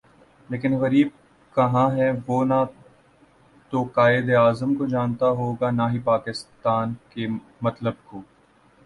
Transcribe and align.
لیکن 0.49 0.73
غریب 0.77 1.07
کہاں 1.57 1.89
ہے 1.91 2.09
وہ 2.27 2.43
نہ 2.45 2.63
توقائد 3.73 4.29
اعظم 4.35 4.73
کو 4.75 4.85
جانتا 4.87 5.29
ہوگا 5.39 5.71
نا 5.71 5.91
ہی 5.91 5.99
پاکستان 6.05 6.93
کے 7.09 7.27
مطلب 7.61 7.93
کو 8.05 8.21